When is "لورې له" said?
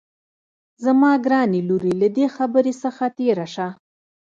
1.67-2.07